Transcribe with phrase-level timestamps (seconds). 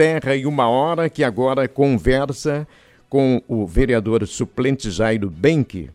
[0.00, 2.66] Terra e Uma Hora, que agora conversa
[3.06, 5.90] com o vereador suplente Jairo Benck,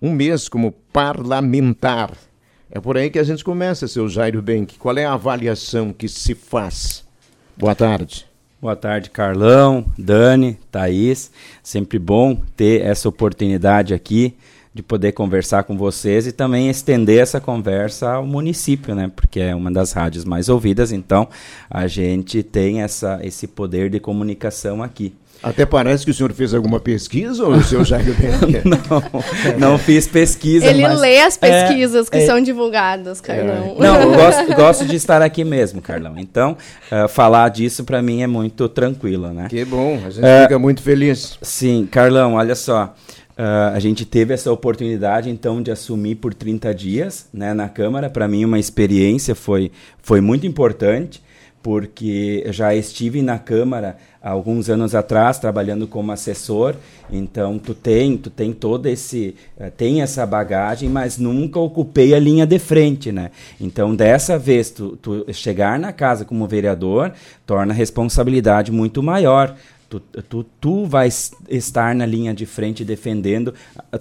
[0.00, 2.12] um mês como parlamentar.
[2.70, 4.78] É por aí que a gente começa, seu Jairo Benck.
[4.78, 7.04] Qual é a avaliação que se faz?
[7.56, 8.24] Boa tarde.
[8.62, 11.32] Boa tarde, Carlão, Dani, Thaís.
[11.60, 14.36] Sempre bom ter essa oportunidade aqui
[14.72, 19.10] de poder conversar com vocês e também estender essa conversa ao município, né?
[19.14, 21.28] Porque é uma das rádios mais ouvidas, então
[21.68, 25.12] a gente tem essa, esse poder de comunicação aqui.
[25.42, 27.96] Até parece que o senhor fez alguma pesquisa ou o senhor já
[29.58, 30.66] Não, não fiz pesquisa.
[30.66, 33.76] Ele mas lê as pesquisas é, que é, são divulgadas, Carlão.
[33.78, 33.82] É.
[33.82, 36.14] Não, eu gosto, gosto, de estar aqui mesmo, Carlão.
[36.18, 36.58] Então,
[36.92, 39.46] uh, falar disso para mim é muito tranquilo, né?
[39.48, 41.38] Que bom, a gente uh, fica muito feliz.
[41.40, 42.94] Sim, Carlão, olha só.
[43.40, 48.10] Uh, a gente teve essa oportunidade, então, de assumir por 30 dias né, na Câmara.
[48.10, 49.72] Para mim, uma experiência foi,
[50.02, 51.22] foi muito importante,
[51.62, 56.74] porque já estive na Câmara alguns anos atrás trabalhando como assessor
[57.10, 62.18] então tu tem tu tem todo esse uh, tem essa bagagem mas nunca ocupei a
[62.18, 67.12] linha de frente né então dessa vez tu, tu chegar na casa como vereador
[67.46, 69.56] torna a responsabilidade muito maior
[69.90, 73.52] Tu, tu, tu vais estar na linha de frente defendendo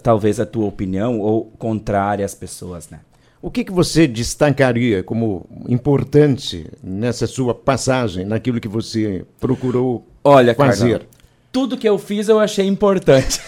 [0.04, 3.00] talvez a tua opinião ou contrária às pessoas, né?
[3.42, 10.54] O que, que você destacaria como importante nessa sua passagem, naquilo que você procurou Olha,
[10.54, 11.08] fazer?
[11.52, 13.42] Tudo que eu fiz eu achei importante.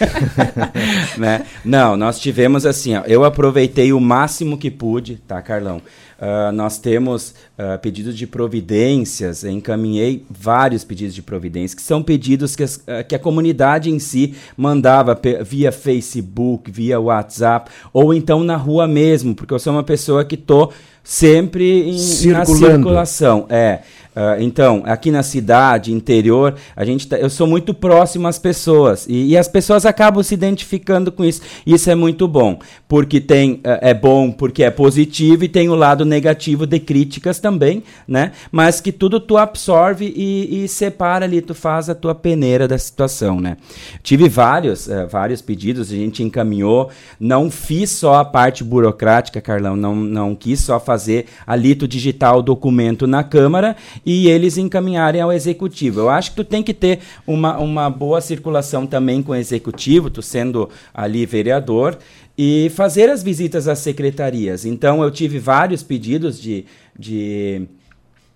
[1.16, 1.46] né?
[1.64, 5.80] Não, nós tivemos assim, ó, eu aproveitei o máximo que pude, tá, Carlão?
[6.22, 12.54] Uh, nós temos uh, pedidos de providências, encaminhei vários pedidos de providências, que são pedidos
[12.54, 18.44] que, as, uh, que a comunidade em si mandava via Facebook, via WhatsApp, ou então
[18.44, 23.46] na rua mesmo, porque eu sou uma pessoa que estou sempre em, na circulação.
[23.48, 23.80] É.
[24.14, 29.06] Uh, então, aqui na cidade, interior, a gente tá, eu sou muito próximo às pessoas
[29.08, 31.40] e, e, as pessoas acabam se identificando com isso.
[31.66, 35.74] Isso é muito bom, porque tem uh, é bom porque é positivo e tem o
[35.74, 38.32] lado negativo de críticas também, né?
[38.50, 42.76] Mas que tudo tu absorve e, e separa ali, tu faz a tua peneira da
[42.76, 43.56] situação, né?
[44.02, 49.74] Tive vários, uh, vários pedidos, a gente encaminhou, não fiz só a parte burocrática, Carlão,
[49.74, 55.20] não, não quis só fazer ali tu digitar o documento na Câmara e eles encaminharem
[55.20, 56.00] ao executivo.
[56.00, 60.10] Eu acho que tu tem que ter uma, uma boa circulação também com o executivo,
[60.10, 61.98] tu sendo ali vereador,
[62.36, 64.64] e fazer as visitas às secretarias.
[64.64, 66.64] Então, eu tive vários pedidos de,
[66.98, 67.68] de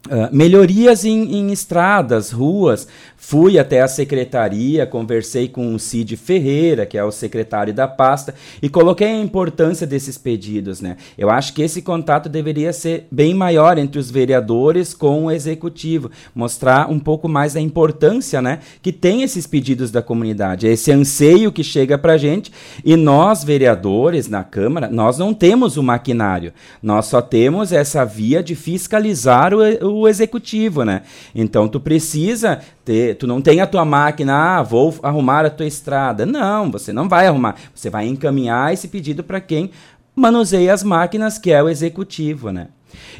[0.06, 2.86] Uh, melhorias em, em, estradas, ruas.
[3.16, 8.34] Fui até a secretaria, conversei com o Cid Ferreira, que é o secretário da pasta,
[8.62, 10.80] e coloquei a importância desses pedidos.
[10.80, 10.96] Né?
[11.18, 16.10] Eu acho que esse contato deveria ser bem maior entre os vereadores com o executivo,
[16.34, 21.50] mostrar um pouco mais da importância né, que tem esses pedidos da comunidade, esse anseio
[21.50, 22.52] que chega para a gente.
[22.84, 26.52] E nós, vereadores na Câmara, nós não temos o maquinário,
[26.82, 31.02] nós só temos essa via de fiscalizar o, o o executivo, né?
[31.34, 35.66] Então tu precisa ter, tu não tem a tua máquina, ah, vou arrumar a tua
[35.66, 36.24] estrada.
[36.24, 37.56] Não, você não vai arrumar.
[37.74, 39.70] Você vai encaminhar esse pedido para quem
[40.14, 42.68] manuseia as máquinas, que é o executivo, né?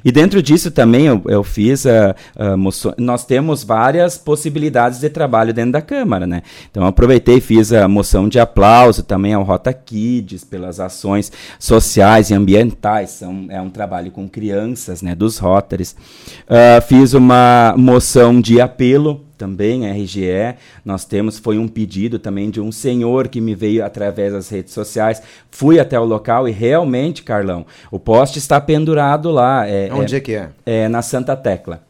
[0.04, 5.52] E dentro disso também eu, eu fiz, uh, uh, nós temos várias possibilidades de trabalho
[5.52, 6.42] dentro da Câmara, né?
[6.70, 11.32] Então eu aproveitei e fiz a moção de aplauso também ao Rota Kids pelas ações
[11.58, 15.96] sociais e ambientais, são, é um trabalho com crianças, né, dos Rotaries.
[16.48, 22.50] Uh, fiz uma moção de apelo também, a RGE, nós temos, foi um pedido também
[22.50, 26.52] de um senhor que me veio através das redes sociais, fui até o local e
[26.52, 29.66] realmente, Carlão, o poste está pendurado lá.
[29.68, 30.48] É, Onde é, é que é?
[30.64, 31.85] É na Santa Tecla.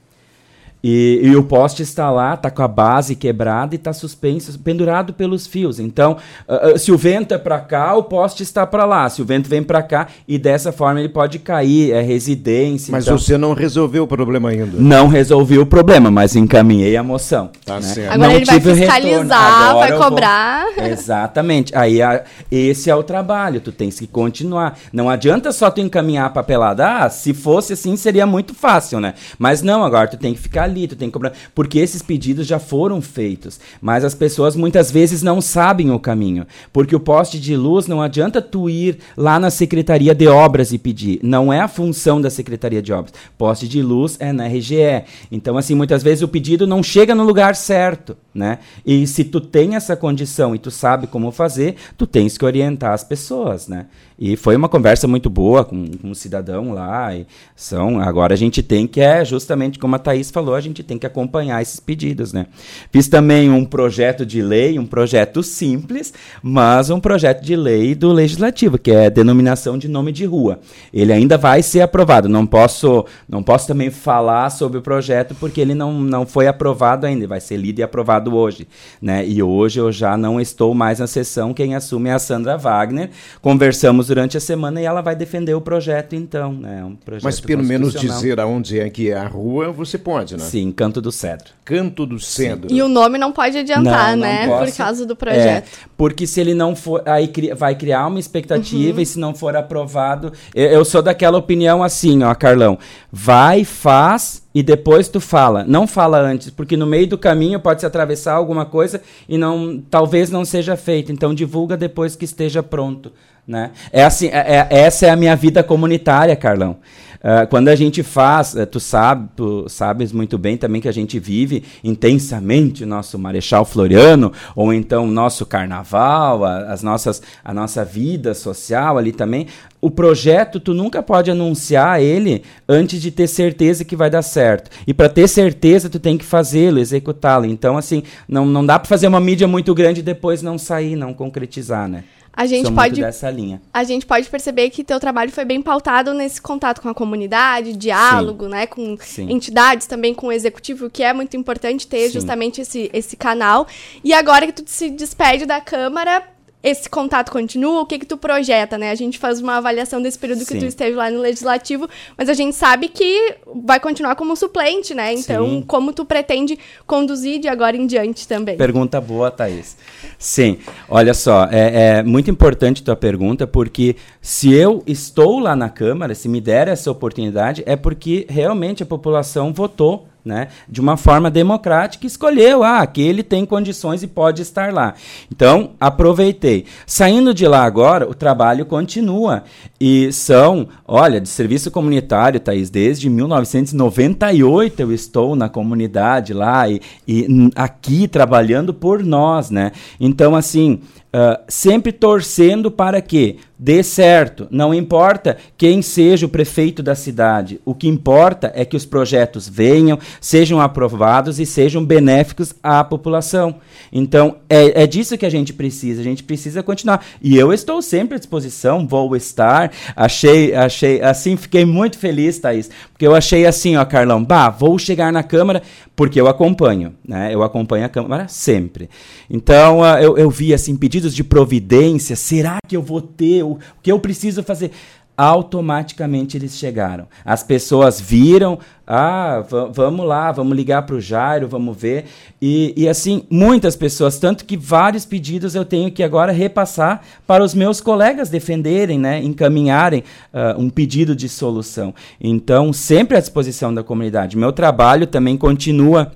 [0.84, 5.12] E, e, o poste está lá, está com a base quebrada e está suspenso, pendurado
[5.12, 5.80] pelos fios.
[5.80, 6.16] Então,
[6.48, 9.08] uh, se o vento é para cá, o poste está para lá.
[9.08, 12.92] Se o vento vem para cá, e dessa forma ele pode cair, é residência.
[12.92, 13.18] Mas então...
[13.18, 14.76] você não resolveu o problema ainda?
[14.78, 17.50] Não resolvi o problema, mas encaminhei a moção.
[17.64, 17.82] Tá né?
[17.82, 18.12] certo.
[18.12, 20.66] Agora não ele vai fiscalizar, vai cobrar.
[20.76, 20.84] Vou...
[20.84, 21.76] Exatamente.
[21.76, 22.22] Aí a...
[22.50, 24.78] esse é o trabalho, tu tens que continuar.
[24.92, 26.86] Não adianta só tu encaminhar a papelada.
[26.86, 29.14] Ah, se fosse assim seria muito fácil, né?
[29.38, 31.32] Mas não, agora tu tem que ficar ali tu tem que cobrar.
[31.54, 33.58] Porque esses pedidos já foram feitos.
[33.80, 36.46] Mas as pessoas muitas vezes não sabem o caminho.
[36.72, 40.78] Porque o poste de luz não adianta tu ir lá na Secretaria de Obras e
[40.78, 41.18] pedir.
[41.22, 43.14] Não é a função da Secretaria de Obras.
[43.38, 45.04] Poste de luz é na RGE.
[45.30, 48.58] Então, assim, muitas vezes o pedido não chega no lugar certo, né?
[48.84, 52.92] E se tu tem essa condição e tu sabe como fazer, tu tens que orientar
[52.92, 53.86] as pessoas, né?
[54.18, 57.10] E foi uma conversa muito boa com, com um cidadão lá.
[57.54, 60.98] São, agora a gente tem que é justamente como a Thaís falou, a gente tem
[60.98, 62.46] que acompanhar esses pedidos, né?
[62.90, 66.12] Fiz também um projeto de lei, um projeto simples,
[66.42, 70.58] mas um projeto de lei do legislativo, que é denominação de nome de rua.
[70.92, 72.28] Ele ainda vai ser aprovado.
[72.28, 77.06] Não posso, não posso também falar sobre o projeto porque ele não, não foi aprovado
[77.06, 77.26] ainda.
[77.26, 78.66] Vai ser lido e aprovado hoje,
[79.00, 79.26] né?
[79.26, 81.52] E hoje eu já não estou mais na sessão.
[81.52, 83.10] Quem assume é a Sandra Wagner.
[83.40, 86.84] Conversamos durante a semana e ela vai defender o projeto então, né?
[86.84, 90.42] Um projeto Mas pelo menos dizer aonde é que é a rua, você pode, né?
[90.46, 91.52] Sim, Canto do Cedro.
[91.64, 92.72] Canto do Cedro.
[92.72, 94.46] E o nome não pode adiantar, não, não né?
[94.46, 94.64] Posso.
[94.64, 95.66] Por causa do projeto.
[95.66, 99.02] É, porque se ele não for, aí cri, vai criar uma expectativa uhum.
[99.02, 102.78] e se não for aprovado, eu, eu sou daquela opinião assim, ó, Carlão,
[103.10, 105.64] vai, faz e depois tu fala.
[105.66, 109.82] Não fala antes, porque no meio do caminho pode se atravessar alguma coisa e não,
[109.90, 111.12] talvez não seja feito.
[111.12, 113.12] Então divulga depois que esteja pronto.
[113.46, 113.70] Né?
[113.92, 116.78] É assim, é, é, essa é a minha vida comunitária, Carlão.
[117.26, 120.92] Uh, quando a gente faz, uh, tu, sabe, tu sabes muito bem também que a
[120.92, 127.20] gente vive intensamente o nosso Marechal Floriano, ou então o nosso carnaval, a, as nossas,
[127.44, 129.48] a nossa vida social ali também.
[129.80, 134.70] O projeto, tu nunca pode anunciar ele antes de ter certeza que vai dar certo.
[134.86, 137.46] E para ter certeza, tu tem que fazê-lo, executá-lo.
[137.46, 140.94] Então, assim, não, não dá para fazer uma mídia muito grande e depois não sair,
[140.94, 142.04] não concretizar, né?
[142.36, 143.62] A gente Sou pode dessa linha.
[143.72, 147.74] A gente pode perceber que teu trabalho foi bem pautado nesse contato com a comunidade,
[147.74, 148.50] diálogo, Sim.
[148.50, 149.32] né, com Sim.
[149.32, 152.12] entidades também com o executivo, que é muito importante ter Sim.
[152.12, 153.66] justamente esse esse canal.
[154.04, 156.22] E agora que tu se despede da câmara,
[156.62, 157.80] esse contato continua?
[157.80, 158.90] O que que tu projeta, né?
[158.90, 160.46] A gente faz uma avaliação desse período Sim.
[160.46, 164.94] que tu esteve lá no legislativo, mas a gente sabe que vai continuar como suplente,
[164.94, 165.14] né?
[165.14, 165.64] Então, Sim.
[165.66, 168.56] como tu pretende conduzir de agora em diante também?
[168.56, 169.76] Pergunta boa, Thaís.
[170.18, 170.58] Sim,
[170.88, 176.14] olha só, é, é muito importante tua pergunta, porque se eu estou lá na Câmara,
[176.14, 181.30] se me der essa oportunidade, é porque realmente a população votou né, de uma forma
[181.30, 184.94] democrática, escolheu, ah, aquele tem condições e pode estar lá.
[185.30, 186.66] Então, aproveitei.
[186.84, 189.44] Saindo de lá agora, o trabalho continua.
[189.80, 196.80] E são, olha, de serviço comunitário, Thaís, desde 1998 eu estou na comunidade lá e,
[197.06, 199.70] e aqui trabalhando por nós, né?
[200.00, 200.80] Então, assim,
[201.16, 204.46] uh, sempre torcendo para que dê certo.
[204.50, 207.60] Não importa quem seja o prefeito da cidade.
[207.64, 213.56] O que importa é que os projetos venham, sejam aprovados e sejam benéficos à população.
[213.90, 216.00] Então, é, é disso que a gente precisa.
[216.00, 217.04] A gente precisa continuar.
[217.22, 219.72] E eu estou sempre à disposição, vou estar.
[219.94, 224.78] Achei, achei, assim, fiquei muito feliz, Thaís, porque eu achei assim, ó, Carlão, bah, vou
[224.78, 225.62] chegar na Câmara,
[225.94, 227.32] porque eu acompanho, né?
[227.32, 228.90] Eu acompanho a Câmara sempre.
[229.30, 233.52] Então, uh, eu, eu vi, assim, pedidos de providência, será que eu vou ter o,
[233.52, 234.70] o que eu preciso fazer?
[235.16, 237.08] automaticamente eles chegaram.
[237.24, 239.42] As pessoas viram, ah,
[239.72, 242.04] vamos lá, vamos ligar para o Jairo, vamos ver.
[242.40, 247.42] E, e assim, muitas pessoas, tanto que vários pedidos eu tenho que agora repassar para
[247.42, 250.04] os meus colegas defenderem, né, encaminharem
[250.34, 251.94] uh, um pedido de solução.
[252.20, 254.36] Então, sempre à disposição da comunidade.
[254.36, 256.12] Meu trabalho também continua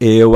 [0.00, 0.32] eu,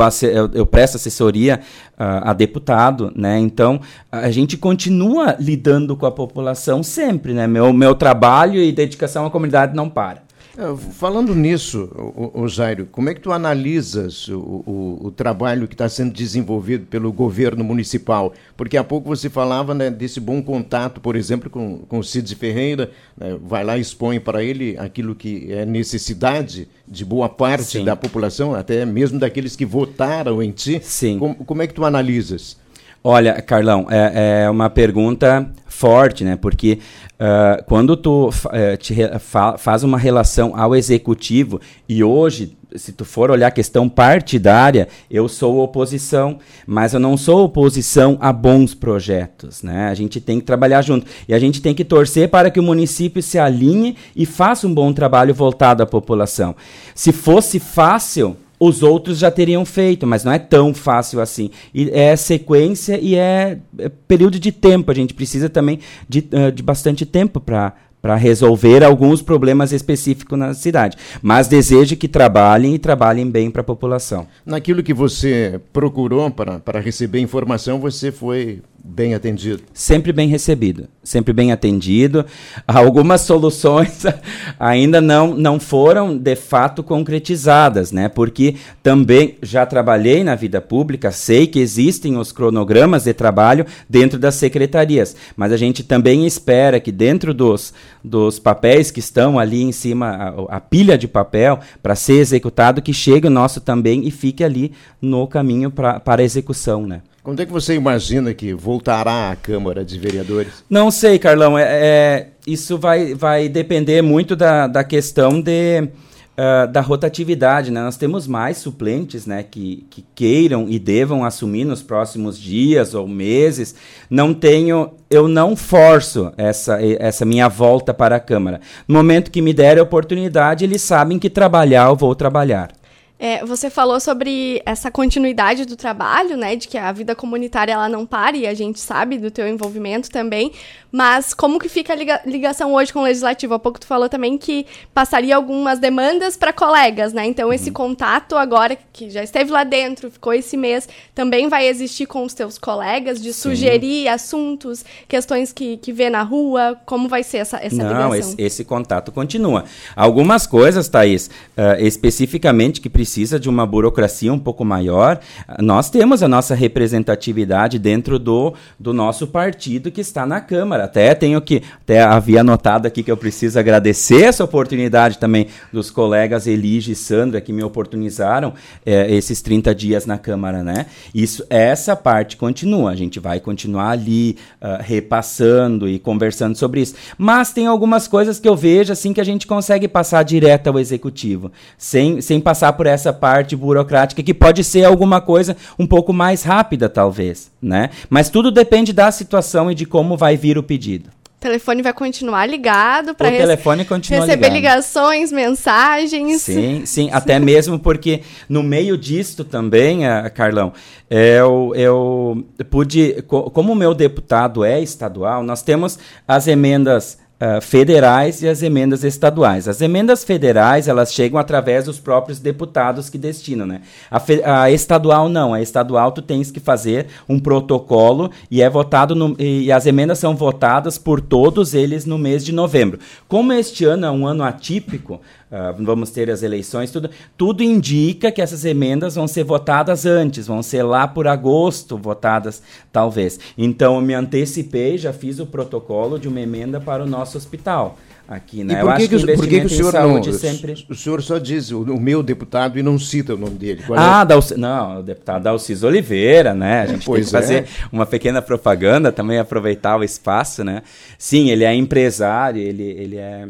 [0.53, 1.59] eu, presto assessoria
[1.93, 3.39] uh, a deputado, né?
[3.39, 3.79] Então
[4.11, 7.45] a gente continua lidando com a população sempre, né?
[7.45, 10.28] Meu, meu trabalho e dedicação à comunidade não para.
[10.57, 15.67] É, falando nisso, o, o Jairo, como é que tu analisas o, o, o trabalho
[15.67, 18.33] que está sendo desenvolvido pelo governo municipal?
[18.57, 22.35] Porque há pouco você falava né, desse bom contato, por exemplo, com, com o Cid
[22.35, 27.63] Ferreira, né, vai lá e expõe para ele aquilo que é necessidade de boa parte
[27.63, 27.85] Sim.
[27.85, 30.81] da população, até mesmo daqueles que votaram em ti.
[30.83, 31.19] Sim.
[31.19, 32.57] Como, como é que tu analisas?
[33.03, 36.35] Olha, Carlão, é, é uma pergunta forte, né?
[36.35, 36.79] Porque
[37.13, 43.03] uh, quando tu uh, te fa faz uma relação ao executivo e hoje se tu
[43.03, 46.37] for olhar a questão partidária, eu sou oposição,
[46.67, 49.87] mas eu não sou oposição a bons projetos, né?
[49.87, 52.63] A gente tem que trabalhar junto e a gente tem que torcer para que o
[52.63, 56.55] município se alinhe e faça um bom trabalho voltado à população.
[56.93, 61.49] Se fosse fácil, os outros já teriam feito, mas não é tão fácil assim.
[61.73, 64.91] E é sequência e é, é período de tempo.
[64.91, 70.37] A gente precisa também de, uh, de bastante tempo para para resolver alguns problemas específicos
[70.37, 70.97] na cidade.
[71.21, 74.25] Mas desejo que trabalhem e trabalhem bem para a população.
[74.45, 79.61] Naquilo que você procurou para, para receber informação, você foi bem atendido?
[79.73, 82.25] Sempre bem recebido, sempre bem atendido.
[82.67, 84.03] Algumas soluções
[84.59, 88.09] ainda não, não foram de fato concretizadas, né?
[88.09, 94.17] Porque também já trabalhei na vida pública, sei que existem os cronogramas de trabalho dentro
[94.17, 99.61] das secretarias, mas a gente também espera que dentro dos, dos papéis que estão ali
[99.61, 104.07] em cima, a, a pilha de papel para ser executado, que chegue o nosso também
[104.07, 104.71] e fique ali
[105.01, 107.01] no caminho pra, para a execução, né?
[107.23, 110.63] Quando é que você imagina que voltará à Câmara de Vereadores?
[110.69, 111.57] Não sei, Carlão.
[111.57, 117.71] É, é isso vai, vai depender muito da, da questão de, uh, da rotatividade.
[117.71, 117.81] Né?
[117.81, 123.07] Nós temos mais suplentes né, que, que queiram e devam assumir nos próximos dias ou
[123.07, 123.75] meses.
[124.09, 128.61] Não tenho, eu não forço essa, essa minha volta para a Câmara.
[128.87, 132.78] No momento que me der a oportunidade, eles sabem que trabalhar eu vou trabalhar.
[133.21, 137.89] É, você falou sobre essa continuidade do trabalho, né, de que a vida comunitária ela
[137.89, 140.53] não para e a gente sabe do teu envolvimento também,
[140.89, 143.53] mas como que fica a liga ligação hoje com o legislativo?
[143.53, 147.25] Há pouco tu falou também que passaria algumas demandas para colegas, né?
[147.25, 147.73] Então esse uhum.
[147.73, 152.33] contato agora que já esteve lá dentro, ficou esse mês, também vai existir com os
[152.33, 153.49] teus colegas de Sim.
[153.49, 158.09] sugerir assuntos, questões que, que vê na rua, como vai ser essa, essa não, ligação?
[158.09, 159.65] Não, esse, esse, contato continua.
[159.95, 165.19] Algumas coisas, Thaís, uh, especificamente que precisam precisa de uma burocracia um pouco maior,
[165.59, 170.83] nós temos a nossa representatividade dentro do, do nosso partido que está na Câmara.
[170.83, 175.89] Até tenho que, até havia anotado aqui que eu preciso agradecer essa oportunidade também dos
[175.89, 178.53] colegas Elige e Sandra que me oportunizaram
[178.85, 180.85] é, esses 30 dias na Câmara, né?
[181.11, 186.93] Isso, essa parte continua, a gente vai continuar ali uh, repassando e conversando sobre isso.
[187.17, 190.77] Mas tem algumas coisas que eu vejo assim que a gente consegue passar direto ao
[190.77, 195.87] Executivo, sem, sem passar por essa essa parte burocrática que pode ser alguma coisa um
[195.87, 197.89] pouco mais rápida, talvez, né?
[198.09, 201.09] Mas tudo depende da situação e de como vai vir o pedido.
[201.25, 204.51] O telefone vai continuar ligado para rece receber ligado.
[204.51, 206.41] ligações, mensagens.
[206.41, 210.73] Sim, sim, até mesmo porque no meio disto também, a Carlão,
[211.09, 218.41] eu, eu pude, como o meu deputado é estadual, nós temos as emendas Uh, federais
[218.41, 219.65] e as emendas estaduais.
[219.65, 223.79] As emendas federais, elas chegam através dos próprios deputados que destinam, né?
[224.11, 229.15] A, a, estadual não, a estadual tu tens que fazer um protocolo e é votado
[229.15, 232.99] no, e as emendas são votadas por todos eles no mês de novembro.
[233.25, 238.31] Como este ano é um ano atípico, uh, vamos ter as eleições, tudo, tudo indica
[238.31, 243.39] que essas emendas vão ser votadas antes, vão ser lá por agosto votadas, talvez.
[243.57, 247.97] Então eu me antecipei, já fiz o protocolo de uma emenda para o nosso hospital
[248.29, 248.79] aqui, né?
[248.79, 250.85] E por que, que, que, por que, que o senhor não, sempre...
[250.87, 253.81] o senhor só diz o, o, meu deputado e não cita o nome dele?
[253.85, 254.25] Qual ah, é?
[254.25, 254.55] Dalci...
[254.55, 256.81] não, o deputado Alciso Oliveira, né?
[256.81, 257.65] A gente pois tem que fazer é.
[257.91, 260.83] uma pequena propaganda, também aproveitar o espaço, né?
[261.17, 263.47] Sim, ele é empresário, ele, ele é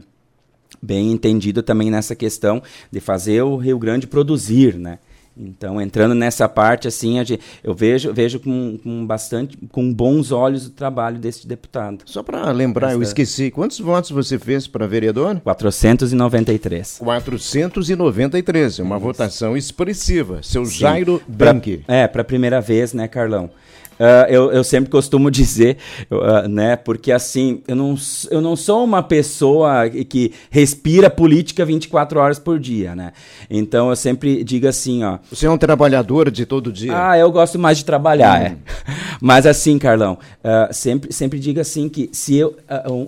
[0.81, 4.99] bem entendido também nessa questão de fazer o Rio Grande produzir, né?
[5.41, 7.15] Então, entrando nessa parte, assim,
[7.63, 11.99] eu vejo, vejo com, com bastante, com bons olhos o trabalho desse deputado.
[12.05, 12.97] Só para lembrar, Essa...
[12.97, 15.39] eu esqueci, quantos votos você fez para vereador?
[15.39, 16.97] 493.
[16.99, 19.05] 493, uma Isso.
[19.05, 20.41] votação expressiva.
[20.43, 20.77] Seu Sim.
[20.77, 21.83] Jairo Banque.
[21.87, 23.49] É, para a primeira vez, né, Carlão?
[23.99, 25.77] Uh, eu, eu, sempre costumo dizer,
[26.09, 26.77] uh, né?
[26.77, 27.95] Porque assim, eu não,
[28.31, 33.11] eu não sou uma pessoa que respira política 24 horas por dia, né?
[33.49, 35.19] Então eu sempre digo assim, ó.
[35.29, 36.91] Você é um trabalhador de todo dia?
[36.95, 38.45] Ah, eu gosto mais de trabalhar, hum.
[38.45, 38.55] é.
[39.19, 42.55] Mas assim, Carlão, uh, sempre, sempre digo assim que se eu,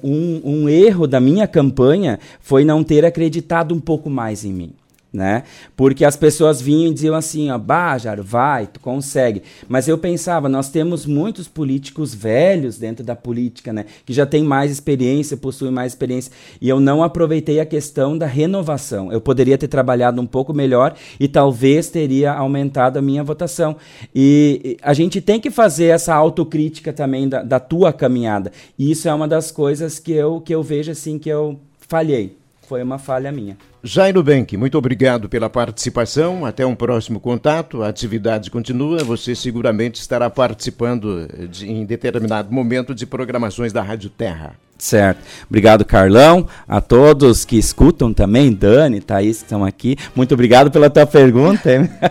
[0.04, 4.74] um, um erro da minha campanha foi não ter acreditado um pouco mais em mim
[5.14, 5.44] né?
[5.76, 9.44] Porque as pessoas vinham e diziam assim, ó, bah, Jaro, vai, tu consegue.
[9.68, 13.86] Mas eu pensava, nós temos muitos políticos velhos dentro da política, né?
[14.06, 16.32] Que já têm mais experiência, possuem mais experiência.
[16.62, 19.12] E eu não aproveitei a questão da renovação.
[19.12, 23.76] Eu poderia ter trabalhado um pouco melhor e talvez teria aumentado a minha votação.
[24.16, 28.52] E a gente tem que fazer essa autocrítica também da, da tua caminhada.
[28.80, 32.41] E isso é uma das coisas que eu, que eu vejo assim que eu falhei.
[32.72, 33.58] Foi uma falha minha.
[33.84, 36.46] Jairo Benck, muito obrigado pela participação.
[36.46, 37.84] Até um próximo contato.
[37.84, 39.04] A atividade continua.
[39.04, 44.56] Você seguramente estará participando de, em determinado momento de programações da Rádio Terra.
[44.78, 45.20] Certo.
[45.50, 46.48] Obrigado, Carlão.
[46.66, 49.98] A todos que escutam também, Dani, Thaís, que estão aqui.
[50.16, 51.70] Muito obrigado pela tua pergunta.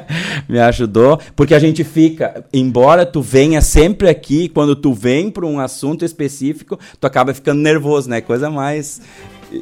[0.47, 1.19] Me ajudou.
[1.35, 6.05] Porque a gente fica, embora tu venha sempre aqui, quando tu vem para um assunto
[6.05, 8.21] específico, tu acaba ficando nervoso, né?
[8.21, 9.01] Coisa mais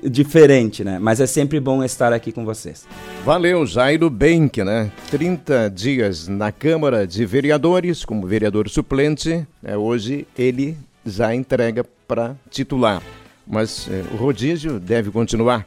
[0.02, 0.98] diferente, né?
[0.98, 2.86] Mas é sempre bom estar aqui com vocês.
[3.24, 4.90] Valeu, Jairo Benck, né?
[5.10, 9.46] 30 dias na Câmara de Vereadores, como vereador suplente.
[9.62, 13.02] É, hoje ele já entrega para titular.
[13.46, 15.66] Mas é, o rodízio deve continuar.